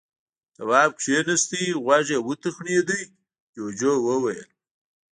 تواب 0.55 0.91
کېناست. 1.01 1.51
غوږ 1.85 2.07
يې 2.13 2.19
وتخڼېد. 2.27 2.89
جُوجُو 3.53 3.93
وويل: 4.07 4.47